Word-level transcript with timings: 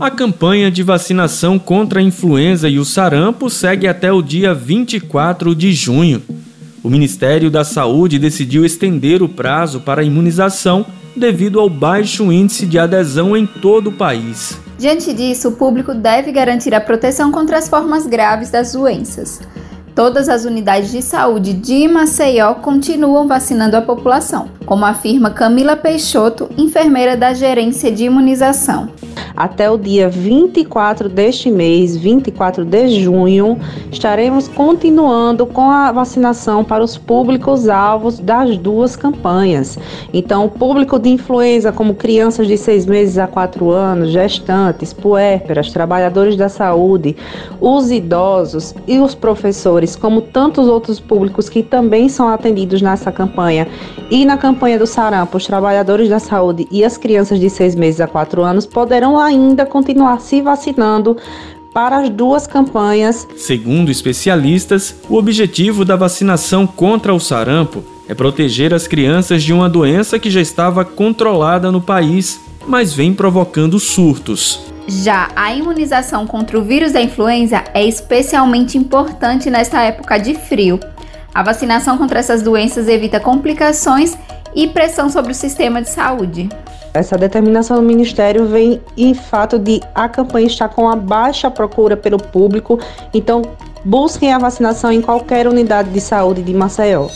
A 0.00 0.12
campanha 0.12 0.70
de 0.70 0.84
vacinação 0.84 1.58
contra 1.58 1.98
a 1.98 2.02
influenza 2.02 2.68
e 2.68 2.78
o 2.78 2.84
sarampo 2.84 3.50
segue 3.50 3.88
até 3.88 4.12
o 4.12 4.22
dia 4.22 4.54
24 4.54 5.56
de 5.56 5.72
junho. 5.72 6.22
O 6.84 6.88
Ministério 6.88 7.50
da 7.50 7.64
Saúde 7.64 8.16
decidiu 8.16 8.64
estender 8.64 9.24
o 9.24 9.28
prazo 9.28 9.80
para 9.80 10.00
a 10.00 10.04
imunização 10.04 10.86
devido 11.16 11.58
ao 11.58 11.68
baixo 11.68 12.30
índice 12.30 12.64
de 12.64 12.78
adesão 12.78 13.36
em 13.36 13.44
todo 13.44 13.88
o 13.88 13.92
país. 13.92 14.56
Diante 14.78 15.12
disso, 15.12 15.48
o 15.48 15.52
público 15.56 15.92
deve 15.92 16.30
garantir 16.30 16.72
a 16.72 16.80
proteção 16.80 17.32
contra 17.32 17.58
as 17.58 17.68
formas 17.68 18.06
graves 18.06 18.50
das 18.50 18.72
doenças. 18.72 19.40
Todas 19.98 20.28
as 20.28 20.44
unidades 20.44 20.92
de 20.92 21.02
saúde 21.02 21.52
de 21.52 21.88
Maceió 21.88 22.54
continuam 22.54 23.26
vacinando 23.26 23.76
a 23.76 23.82
população, 23.82 24.48
como 24.64 24.84
afirma 24.84 25.28
Camila 25.28 25.74
Peixoto, 25.74 26.48
enfermeira 26.56 27.16
da 27.16 27.34
Gerência 27.34 27.90
de 27.90 28.04
Imunização. 28.04 28.90
Até 29.38 29.70
o 29.70 29.78
dia 29.78 30.08
24 30.08 31.08
deste 31.08 31.48
mês, 31.48 31.96
24 31.96 32.64
de 32.64 32.88
junho, 33.00 33.56
estaremos 33.88 34.48
continuando 34.48 35.46
com 35.46 35.70
a 35.70 35.92
vacinação 35.92 36.64
para 36.64 36.82
os 36.82 36.98
públicos 36.98 37.68
alvos 37.68 38.18
das 38.18 38.56
duas 38.58 38.96
campanhas. 38.96 39.78
Então, 40.12 40.46
o 40.46 40.50
público 40.50 40.98
de 40.98 41.10
influenza, 41.10 41.70
como 41.70 41.94
crianças 41.94 42.48
de 42.48 42.56
seis 42.56 42.84
meses 42.84 43.16
a 43.16 43.28
quatro 43.28 43.70
anos, 43.70 44.10
gestantes, 44.10 44.92
puérperas, 44.92 45.70
trabalhadores 45.70 46.34
da 46.34 46.48
saúde, 46.48 47.16
os 47.60 47.92
idosos 47.92 48.74
e 48.88 48.98
os 48.98 49.14
professores, 49.14 49.87
como 49.96 50.20
tantos 50.20 50.66
outros 50.66 50.98
públicos 51.00 51.48
que 51.48 51.62
também 51.62 52.08
são 52.08 52.28
atendidos 52.28 52.82
nessa 52.82 53.12
campanha 53.12 53.68
e 54.10 54.24
na 54.24 54.36
campanha 54.36 54.78
do 54.78 54.86
sarampo, 54.86 55.36
os 55.36 55.46
trabalhadores 55.46 56.08
da 56.08 56.18
saúde 56.18 56.66
e 56.70 56.84
as 56.84 56.96
crianças 56.96 57.38
de 57.38 57.50
seis 57.50 57.74
meses 57.74 58.00
a 58.00 58.06
quatro 58.06 58.42
anos 58.42 58.66
poderão 58.66 59.18
ainda 59.18 59.66
continuar 59.66 60.20
se 60.20 60.40
vacinando 60.40 61.16
para 61.72 61.98
as 61.98 62.08
duas 62.08 62.46
campanhas. 62.46 63.28
Segundo 63.36 63.90
especialistas, 63.90 64.96
o 65.08 65.16
objetivo 65.16 65.84
da 65.84 65.96
vacinação 65.96 66.66
contra 66.66 67.14
o 67.14 67.20
sarampo 67.20 67.84
é 68.08 68.14
proteger 68.14 68.72
as 68.72 68.86
crianças 68.86 69.42
de 69.42 69.52
uma 69.52 69.68
doença 69.68 70.18
que 70.18 70.30
já 70.30 70.40
estava 70.40 70.84
controlada 70.84 71.70
no 71.70 71.80
país, 71.80 72.40
mas 72.66 72.92
vem 72.92 73.12
provocando 73.12 73.78
surtos. 73.78 74.60
Já 74.90 75.28
a 75.36 75.52
imunização 75.52 76.26
contra 76.26 76.58
o 76.58 76.62
vírus 76.62 76.92
da 76.92 77.02
influenza 77.02 77.62
é 77.74 77.84
especialmente 77.84 78.78
importante 78.78 79.50
nesta 79.50 79.82
época 79.82 80.16
de 80.16 80.34
frio. 80.34 80.80
A 81.34 81.42
vacinação 81.42 81.98
contra 81.98 82.18
essas 82.18 82.40
doenças 82.40 82.88
evita 82.88 83.20
complicações 83.20 84.16
e 84.54 84.66
pressão 84.66 85.10
sobre 85.10 85.32
o 85.32 85.34
sistema 85.34 85.82
de 85.82 85.90
saúde. 85.90 86.48
Essa 86.94 87.18
determinação 87.18 87.76
do 87.76 87.82
Ministério 87.82 88.46
vem 88.46 88.80
em 88.96 89.12
fato 89.12 89.58
de 89.58 89.82
a 89.94 90.08
campanha 90.08 90.46
estar 90.46 90.70
com 90.70 90.88
a 90.88 90.96
baixa 90.96 91.50
procura 91.50 91.94
pelo 91.94 92.16
público, 92.16 92.80
então 93.12 93.42
busquem 93.84 94.32
a 94.32 94.38
vacinação 94.38 94.90
em 94.90 95.02
qualquer 95.02 95.46
unidade 95.46 95.90
de 95.90 96.00
saúde 96.00 96.42
de 96.42 96.54
Maceió. 96.54 97.08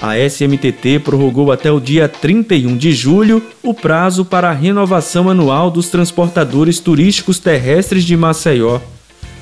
A 0.00 0.16
SMTT 0.16 1.00
prorrogou 1.00 1.50
até 1.50 1.72
o 1.72 1.80
dia 1.80 2.08
31 2.08 2.76
de 2.76 2.92
julho 2.92 3.42
o 3.64 3.74
prazo 3.74 4.24
para 4.24 4.48
a 4.48 4.52
renovação 4.52 5.28
anual 5.28 5.72
dos 5.72 5.88
transportadores 5.88 6.78
turísticos 6.78 7.40
terrestres 7.40 8.04
de 8.04 8.16
Maceió. 8.16 8.78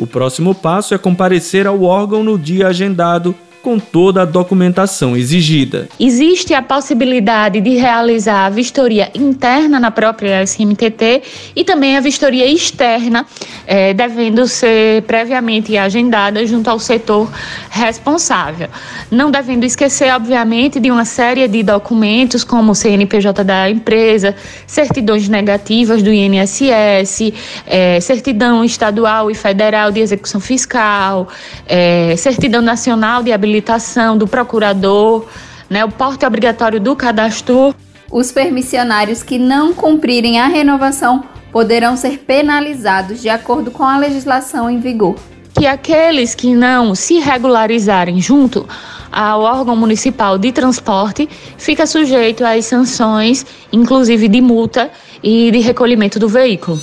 O 0.00 0.06
próximo 0.06 0.52
passo 0.52 0.94
é 0.94 0.98
comparecer 0.98 1.68
ao 1.68 1.84
órgão 1.84 2.24
no 2.24 2.36
dia 2.36 2.66
agendado 2.66 3.32
com 3.62 3.78
toda 3.78 4.22
a 4.22 4.24
documentação 4.24 5.16
exigida. 5.16 5.88
Existe 5.98 6.52
a 6.52 6.60
possibilidade 6.60 7.60
de 7.60 7.76
realizar 7.76 8.46
a 8.46 8.50
vistoria 8.50 9.10
interna 9.14 9.78
na 9.78 9.90
própria 9.90 10.42
SMTT 10.44 11.22
e 11.54 11.62
também 11.62 11.96
a 11.96 12.00
vistoria 12.00 12.46
externa, 12.46 13.24
é, 13.66 13.94
devendo 13.94 14.48
ser 14.48 15.02
previamente 15.02 15.76
agendada 15.78 16.44
junto 16.44 16.68
ao 16.68 16.78
setor 16.78 17.30
responsável. 17.70 18.68
Não 19.10 19.30
devendo 19.30 19.64
esquecer, 19.64 20.12
obviamente, 20.12 20.80
de 20.80 20.90
uma 20.90 21.04
série 21.04 21.46
de 21.46 21.62
documentos, 21.62 22.42
como 22.42 22.72
o 22.72 22.74
CNPJ 22.74 23.44
da 23.44 23.70
empresa, 23.70 24.34
certidões 24.66 25.28
negativas 25.28 26.02
do 26.02 26.12
INSS, 26.12 27.32
é, 27.66 28.00
certidão 28.00 28.64
estadual 28.64 29.30
e 29.30 29.34
federal 29.34 29.92
de 29.92 30.00
execução 30.00 30.40
fiscal, 30.40 31.28
é, 31.66 32.16
certidão 32.16 32.60
nacional 32.60 33.22
de 33.22 33.30
habilitação 33.30 33.51
habilitação 33.52 34.16
do 34.16 34.26
procurador, 34.26 35.26
né, 35.68 35.84
o 35.84 35.90
porte 35.90 36.24
obrigatório 36.24 36.80
do 36.80 36.96
cadastro. 36.96 37.74
Os 38.10 38.32
permissionários 38.32 39.22
que 39.22 39.38
não 39.38 39.74
cumprirem 39.74 40.40
a 40.40 40.46
renovação 40.46 41.24
poderão 41.50 41.96
ser 41.96 42.18
penalizados 42.20 43.20
de 43.20 43.28
acordo 43.28 43.70
com 43.70 43.84
a 43.84 43.98
legislação 43.98 44.70
em 44.70 44.80
vigor. 44.80 45.16
Que 45.54 45.66
aqueles 45.66 46.34
que 46.34 46.54
não 46.54 46.94
se 46.94 47.18
regularizarem 47.18 48.20
junto 48.20 48.66
ao 49.10 49.42
órgão 49.42 49.76
municipal 49.76 50.38
de 50.38 50.50
transporte 50.50 51.28
fica 51.58 51.86
sujeito 51.86 52.42
às 52.44 52.64
sanções, 52.64 53.44
inclusive 53.70 54.28
de 54.28 54.40
multa 54.40 54.90
e 55.22 55.50
de 55.50 55.58
recolhimento 55.58 56.18
do 56.18 56.26
veículo. 56.26 56.80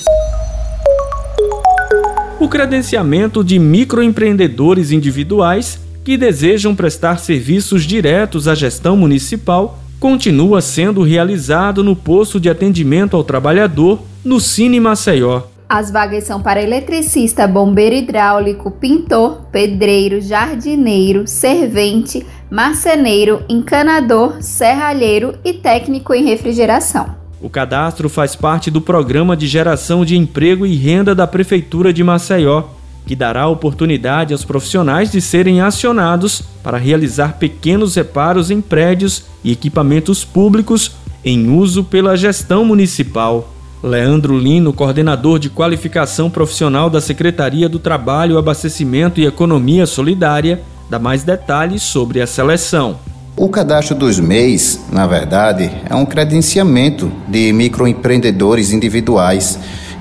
O 2.39 2.47
credenciamento 2.47 3.43
de 3.43 3.57
microempreendedores 3.57 4.91
individuais 4.91 5.88
que 6.03 6.17
desejam 6.17 6.75
prestar 6.75 7.19
serviços 7.19 7.83
diretos 7.83 8.47
à 8.47 8.55
gestão 8.55 8.95
municipal 8.95 9.79
continua 9.99 10.61
sendo 10.61 11.03
realizado 11.03 11.83
no 11.83 11.95
posto 11.95 12.39
de 12.39 12.49
atendimento 12.49 13.17
ao 13.17 13.23
trabalhador 13.23 13.99
no 14.23 14.39
Cine 14.39 14.79
Maceió. 14.79 15.43
As 15.67 15.91
vagas 15.91 16.23
são 16.23 16.41
para 16.41 16.63
eletricista, 16.63 17.47
bombeiro 17.47 17.95
hidráulico, 17.95 18.71
pintor, 18.71 19.41
pedreiro, 19.51 20.19
jardineiro, 20.19 21.27
servente, 21.27 22.25
marceneiro, 22.49 23.43
encanador, 23.47 24.41
serralheiro 24.41 25.35
e 25.45 25.53
técnico 25.53 26.11
em 26.13 26.25
refrigeração. 26.25 27.15
O 27.39 27.49
cadastro 27.49 28.09
faz 28.09 28.35
parte 28.35 28.71
do 28.71 28.81
Programa 28.81 29.37
de 29.37 29.47
Geração 29.47 30.03
de 30.03 30.17
Emprego 30.17 30.65
e 30.65 30.75
Renda 30.75 31.13
da 31.13 31.27
Prefeitura 31.27 31.93
de 31.93 32.03
Maceió 32.03 32.78
que 33.05 33.15
dará 33.15 33.47
oportunidade 33.47 34.33
aos 34.33 34.45
profissionais 34.45 35.11
de 35.11 35.19
serem 35.19 35.61
acionados 35.61 36.43
para 36.63 36.77
realizar 36.77 37.37
pequenos 37.39 37.95
reparos 37.95 38.51
em 38.51 38.61
prédios 38.61 39.23
e 39.43 39.51
equipamentos 39.51 40.23
públicos 40.23 40.91
em 41.23 41.49
uso 41.49 41.83
pela 41.83 42.15
gestão 42.15 42.63
municipal. 42.63 43.53
Leandro 43.81 44.37
Lino, 44.37 44.73
coordenador 44.73 45.39
de 45.39 45.49
qualificação 45.49 46.29
profissional 46.29 46.89
da 46.89 46.99
Secretaria 46.99 47.69
do 47.69 47.79
Trabalho, 47.79 48.37
Abastecimento 48.37 49.21
e 49.21 49.25
Economia 49.25 49.85
Solidária, 49.85 50.61
dá 50.89 50.99
mais 50.99 51.23
detalhes 51.23 51.81
sobre 51.81 52.21
a 52.21 52.27
seleção. 52.27 52.99
O 53.37 53.47
cadastro 53.47 53.95
dos 53.95 54.19
MEIs, 54.19 54.81
na 54.91 55.07
verdade, 55.07 55.71
é 55.89 55.95
um 55.95 56.05
credenciamento 56.05 57.09
de 57.25 57.53
microempreendedores 57.53 58.73
individuais 58.73 59.57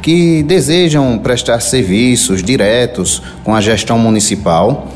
que 0.08 0.42
desejam 0.42 1.18
prestar 1.18 1.60
serviços 1.60 2.42
diretos 2.42 3.22
com 3.44 3.54
a 3.54 3.60
gestão 3.60 3.98
municipal, 3.98 4.86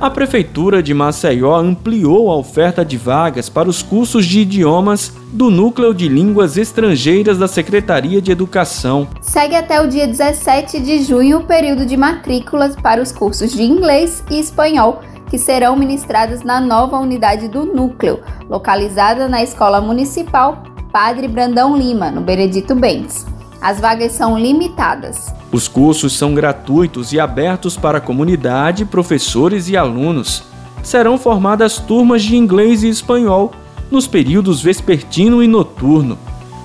A 0.01 0.09
Prefeitura 0.09 0.81
de 0.81 0.95
Maceió 0.95 1.55
ampliou 1.55 2.31
a 2.31 2.35
oferta 2.35 2.83
de 2.83 2.97
vagas 2.97 3.49
para 3.49 3.69
os 3.69 3.83
cursos 3.83 4.25
de 4.25 4.39
idiomas 4.39 5.13
do 5.31 5.51
Núcleo 5.51 5.93
de 5.93 6.09
Línguas 6.09 6.57
Estrangeiras 6.57 7.37
da 7.37 7.47
Secretaria 7.47 8.19
de 8.19 8.31
Educação. 8.31 9.07
Segue 9.21 9.55
até 9.55 9.79
o 9.79 9.87
dia 9.87 10.07
17 10.07 10.79
de 10.79 11.03
junho 11.03 11.37
o 11.37 11.43
período 11.43 11.85
de 11.85 11.95
matrículas 11.95 12.75
para 12.75 12.99
os 12.99 13.11
cursos 13.11 13.51
de 13.51 13.61
inglês 13.61 14.23
e 14.31 14.39
espanhol, 14.39 15.01
que 15.29 15.37
serão 15.37 15.75
ministrados 15.75 16.41
na 16.41 16.59
nova 16.59 16.97
unidade 16.97 17.47
do 17.47 17.63
Núcleo, 17.63 18.21
localizada 18.49 19.29
na 19.29 19.43
Escola 19.43 19.79
Municipal 19.79 20.63
Padre 20.91 21.27
Brandão 21.27 21.77
Lima, 21.77 22.09
no 22.09 22.21
Benedito 22.21 22.73
Bentes. 22.73 23.23
As 23.61 23.79
vagas 23.79 24.13
são 24.13 24.39
limitadas. 24.39 25.31
Os 25.51 25.67
cursos 25.67 26.17
são 26.17 26.33
gratuitos 26.33 27.13
e 27.13 27.19
abertos 27.19 27.77
para 27.77 27.99
a 27.99 28.01
comunidade, 28.01 28.85
professores 28.85 29.69
e 29.69 29.77
alunos. 29.77 30.43
Serão 30.81 31.15
formadas 31.15 31.77
turmas 31.77 32.23
de 32.23 32.35
inglês 32.35 32.81
e 32.81 32.89
espanhol 32.89 33.51
nos 33.91 34.07
períodos 34.07 34.63
vespertino 34.63 35.43
e 35.43 35.47
noturno. 35.47 36.17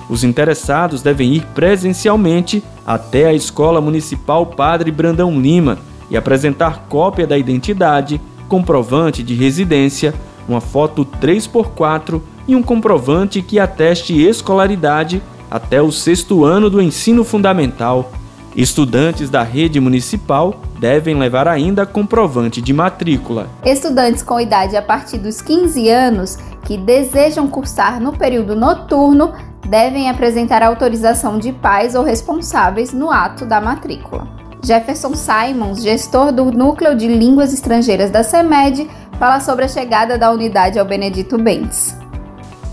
Os 0.09 0.23
interessados 0.23 1.03
devem 1.03 1.35
ir 1.35 1.45
presencialmente 1.53 2.63
até 2.83 3.27
a 3.27 3.33
Escola 3.33 3.79
Municipal 3.79 4.43
Padre 4.47 4.91
Brandão 4.91 5.39
Lima 5.39 5.77
e 6.09 6.17
apresentar 6.17 6.85
cópia 6.89 7.27
da 7.27 7.37
identidade, 7.37 8.19
comprovante 8.47 9.21
de 9.21 9.35
residência, 9.35 10.15
uma 10.49 10.61
foto 10.61 11.05
3x4 11.05 12.19
e 12.47 12.55
um 12.55 12.63
comprovante 12.63 13.43
que 13.43 13.59
ateste 13.59 14.19
escolaridade 14.19 15.21
até 15.49 15.81
o 15.81 15.91
sexto 15.91 16.43
ano 16.43 16.69
do 16.69 16.81
ensino 16.81 17.23
fundamental. 17.23 18.11
Estudantes 18.55 19.29
da 19.29 19.43
rede 19.43 19.79
municipal 19.79 20.61
devem 20.79 21.15
levar 21.15 21.47
ainda 21.47 21.85
comprovante 21.85 22.59
de 22.61 22.73
matrícula. 22.73 23.47
Estudantes 23.63 24.23
com 24.23 24.39
idade 24.39 24.75
a 24.75 24.81
partir 24.81 25.19
dos 25.19 25.41
15 25.41 25.89
anos 25.89 26.37
que 26.65 26.77
desejam 26.77 27.47
cursar 27.47 28.01
no 28.01 28.13
período 28.13 28.55
noturno 28.55 29.31
devem 29.67 30.09
apresentar 30.09 30.63
autorização 30.63 31.37
de 31.37 31.51
pais 31.51 31.93
ou 31.93 32.03
responsáveis 32.03 32.93
no 32.93 33.11
ato 33.11 33.45
da 33.45 33.61
matrícula. 33.61 34.27
Jefferson 34.63 35.13
Simons, 35.13 35.83
gestor 35.83 36.31
do 36.31 36.45
Núcleo 36.45 36.95
de 36.95 37.07
Línguas 37.07 37.53
Estrangeiras 37.53 38.09
da 38.09 38.23
CEMED, 38.23 38.89
fala 39.19 39.39
sobre 39.39 39.65
a 39.65 39.67
chegada 39.67 40.17
da 40.17 40.31
unidade 40.31 40.79
ao 40.79 40.85
Benedito 40.85 41.37
Bentes. 41.37 41.95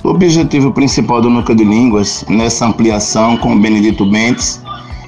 O 0.04 0.10
objetivo 0.10 0.70
principal 0.70 1.22
do 1.22 1.30
Núcleo 1.30 1.56
de 1.56 1.64
Línguas, 1.64 2.26
nessa 2.28 2.66
ampliação 2.66 3.38
com 3.38 3.54
o 3.54 3.58
Benedito 3.58 4.04
Bentes, 4.04 4.62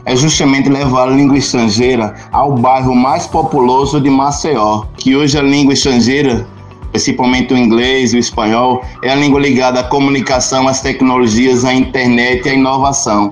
é 0.07 0.17
justamente 0.17 0.71
levar 0.71 1.09
a 1.09 1.11
língua 1.11 1.37
estrangeira 1.37 2.15
ao 2.33 2.55
bairro 2.55 2.97
mais 2.97 3.27
populoso 3.27 4.01
de 4.01 4.09
Maceió, 4.09 4.85
que 4.97 5.15
hoje 5.15 5.39
a 5.39 5.43
língua 5.43 5.75
estrangeira, 5.75 6.49
principalmente 6.93 7.53
o 7.53 7.59
inglês 7.59 8.15
e 8.15 8.17
o 8.17 8.19
espanhol, 8.19 8.83
é 9.03 9.11
a 9.11 9.15
língua 9.15 9.39
ligada 9.39 9.81
à 9.81 9.85
comunicação, 9.85 10.67
às 10.67 10.81
tecnologias, 10.81 11.67
à 11.67 11.75
internet 11.75 12.47
e 12.47 12.53
à 12.53 12.55
inovação. 12.55 13.31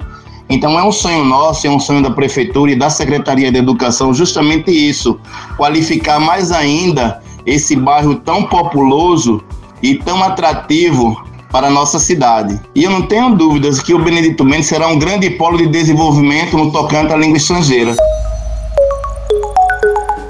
Então 0.51 0.79
é 0.79 0.85
um 0.85 0.93
sonho 0.93 1.25
nosso, 1.25 1.67
é 1.67 1.71
um 1.71 1.81
sonho 1.81 2.03
da 2.03 2.11
prefeitura 2.11 2.73
e 2.73 2.77
da 2.77 2.91
Secretaria 2.91 3.51
de 3.51 3.57
Educação 3.57 4.13
justamente 4.13 4.71
isso, 4.71 5.19
qualificar 5.57 6.21
mais 6.21 6.53
ainda 6.53 7.23
esse 7.47 7.75
bairro 7.75 8.17
tão 8.17 8.43
populoso 8.43 9.43
e 9.83 9.95
tão 9.95 10.23
atrativo 10.23 11.17
para 11.55 11.69
a 11.69 11.71
nossa 11.71 12.01
cidade. 12.01 12.61
E 12.75 12.83
eu 12.83 12.91
não 12.91 13.03
tenho 13.03 13.37
dúvidas 13.37 13.81
que 13.81 13.95
o 13.95 14.03
Benedito 14.03 14.45
Mendes 14.45 14.67
será 14.67 14.89
um 14.89 14.99
grande 14.99 15.31
polo 15.31 15.57
de 15.57 15.69
desenvolvimento 15.69 16.57
no 16.57 16.73
tocante 16.73 17.13
à 17.13 17.17
língua 17.17 17.37
estrangeira. 17.37 17.95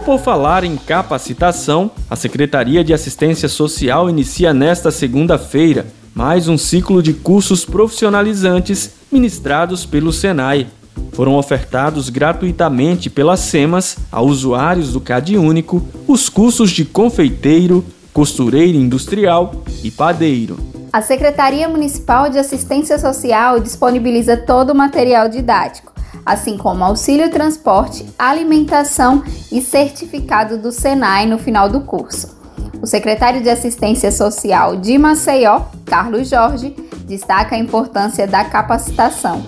Por 0.04 0.20
falar 0.20 0.64
em 0.64 0.76
capacitação, 0.76 1.90
a 2.10 2.14
Secretaria 2.14 2.84
de 2.84 2.92
Assistência 2.92 3.48
Social 3.48 4.10
inicia 4.10 4.52
nesta 4.52 4.90
segunda-feira 4.90 5.86
mais 6.14 6.46
um 6.46 6.58
ciclo 6.58 7.02
de 7.02 7.14
cursos 7.14 7.64
profissionalizantes 7.64 8.90
ministrados 9.10 9.86
pelo 9.86 10.12
Senai. 10.12 10.66
Foram 11.14 11.36
ofertados 11.36 12.10
gratuitamente 12.10 13.08
pelas 13.08 13.40
SEMAS 13.40 13.96
a 14.12 14.20
usuários 14.20 14.92
do 14.92 15.00
CAD 15.00 15.38
Único 15.38 15.82
os 16.06 16.28
cursos 16.28 16.70
de 16.70 16.84
confeiteiro, 16.84 17.82
costureiro 18.12 18.76
industrial 18.76 19.64
e 19.82 19.90
padeiro. 19.90 20.83
A 20.94 21.02
Secretaria 21.02 21.68
Municipal 21.68 22.30
de 22.30 22.38
Assistência 22.38 22.96
Social 23.00 23.58
disponibiliza 23.58 24.36
todo 24.36 24.70
o 24.70 24.74
material 24.76 25.28
didático, 25.28 25.92
assim 26.24 26.56
como 26.56 26.84
auxílio 26.84 27.28
transporte, 27.32 28.06
alimentação 28.16 29.20
e 29.50 29.60
certificado 29.60 30.56
do 30.56 30.70
Senai 30.70 31.26
no 31.26 31.36
final 31.36 31.68
do 31.68 31.80
curso. 31.80 32.38
O 32.80 32.86
secretário 32.86 33.42
de 33.42 33.50
Assistência 33.50 34.12
Social 34.12 34.76
de 34.76 34.96
Maceió, 34.96 35.62
Carlos 35.84 36.28
Jorge, 36.28 36.76
destaca 37.04 37.56
a 37.56 37.58
importância 37.58 38.24
da 38.24 38.44
capacitação. 38.44 39.42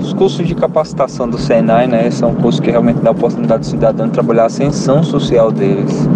Os 0.00 0.12
cursos 0.12 0.46
de 0.46 0.54
capacitação 0.54 1.28
do 1.28 1.36
Senai 1.36 1.88
né, 1.88 2.12
são 2.12 2.32
cursos 2.32 2.60
que 2.60 2.70
realmente 2.70 3.00
dão 3.00 3.12
a 3.12 3.16
oportunidade 3.16 3.62
do 3.62 3.66
cidadão 3.66 4.08
trabalhar 4.08 4.44
a 4.44 4.46
ascensão 4.46 5.02
social 5.02 5.50
deles 5.50 6.06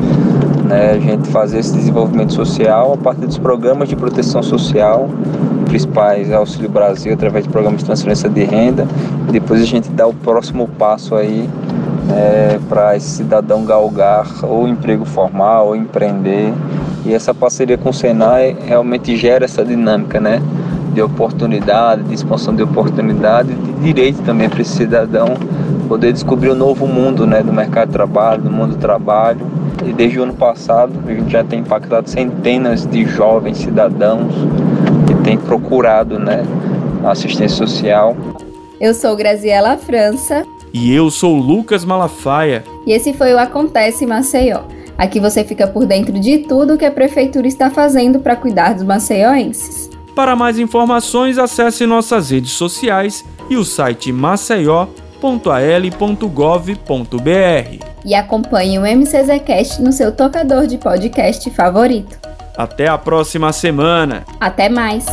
né, 0.66 0.92
a 0.92 0.98
gente 0.98 1.28
fazer 1.28 1.58
esse 1.58 1.74
desenvolvimento 1.74 2.32
social 2.32 2.92
a 2.92 2.96
partir 2.96 3.26
dos 3.26 3.38
programas 3.38 3.88
de 3.88 3.96
proteção 3.96 4.42
social, 4.42 5.08
principais 5.66 6.32
Auxílio 6.32 6.68
Brasil, 6.68 7.12
através 7.14 7.44
de 7.44 7.50
programas 7.50 7.80
de 7.80 7.86
transferência 7.86 8.28
de 8.28 8.44
renda, 8.44 8.86
depois 9.30 9.62
a 9.62 9.64
gente 9.64 9.88
dá 9.90 10.06
o 10.06 10.12
próximo 10.12 10.68
passo 10.78 11.14
aí 11.14 11.48
né, 12.06 12.58
para 12.68 12.96
esse 12.96 13.08
cidadão 13.08 13.64
galgar 13.64 14.26
ou 14.42 14.66
emprego 14.66 15.04
formal 15.04 15.68
ou 15.68 15.76
empreender. 15.76 16.52
E 17.04 17.14
essa 17.14 17.32
parceria 17.32 17.78
com 17.78 17.90
o 17.90 17.94
Senai 17.94 18.56
realmente 18.66 19.16
gera 19.16 19.44
essa 19.44 19.64
dinâmica, 19.64 20.20
né? 20.20 20.42
De 20.92 21.00
oportunidade, 21.00 22.02
de 22.02 22.14
expansão 22.14 22.54
de 22.54 22.64
oportunidade, 22.64 23.54
de 23.54 23.72
direito 23.74 24.22
também 24.22 24.48
para 24.48 24.60
esse 24.60 24.72
cidadão 24.72 25.34
poder 25.86 26.12
descobrir 26.12 26.50
o 26.50 26.52
um 26.52 26.56
novo 26.56 26.86
mundo 26.86 27.26
né, 27.26 27.42
do 27.42 27.52
mercado 27.52 27.88
de 27.88 27.92
trabalho, 27.92 28.42
do 28.42 28.50
mundo 28.50 28.74
do 28.74 28.78
trabalho. 28.78 29.46
E 29.84 29.92
desde 29.92 30.18
o 30.18 30.24
ano 30.24 30.34
passado 30.34 30.92
a 31.06 31.12
gente 31.12 31.30
já 31.30 31.44
tem 31.44 31.60
impactado 31.60 32.08
centenas 32.08 32.86
de 32.86 33.04
jovens 33.04 33.58
cidadãos 33.58 34.34
que 35.06 35.14
têm 35.22 35.38
procurado 35.38 36.18
né, 36.18 36.44
assistência 37.04 37.56
social. 37.56 38.16
Eu 38.80 38.92
sou 38.92 39.16
Graziela 39.16 39.76
França. 39.76 40.44
E 40.72 40.92
eu 40.92 41.10
sou 41.10 41.36
Lucas 41.36 41.84
Malafaia. 41.84 42.64
E 42.86 42.92
esse 42.92 43.12
foi 43.12 43.32
o 43.32 43.38
Acontece 43.38 44.04
Maceió. 44.04 44.62
Aqui 44.98 45.20
você 45.20 45.44
fica 45.44 45.66
por 45.66 45.86
dentro 45.86 46.18
de 46.18 46.38
tudo 46.38 46.76
que 46.76 46.84
a 46.84 46.90
prefeitura 46.90 47.46
está 47.46 47.70
fazendo 47.70 48.20
para 48.20 48.34
cuidar 48.34 48.74
dos 48.74 48.82
maceioenses. 48.82 49.90
Para 50.14 50.34
mais 50.34 50.58
informações, 50.58 51.36
acesse 51.36 51.84
nossas 51.84 52.30
redes 52.30 52.52
sociais 52.52 53.24
e 53.50 53.56
o 53.56 53.64
site 53.64 54.10
maceió.al.gov.br. 55.26 57.84
E 58.04 58.14
acompanhe 58.14 58.78
o 58.78 58.82
MCZcast 58.82 59.82
no 59.82 59.92
seu 59.92 60.12
tocador 60.12 60.66
de 60.66 60.78
podcast 60.78 61.50
favorito. 61.50 62.18
Até 62.56 62.86
a 62.86 62.96
próxima 62.96 63.52
semana. 63.52 64.24
Até 64.40 64.68
mais. 64.68 65.04